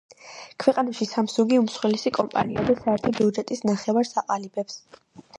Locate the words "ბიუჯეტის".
3.19-3.61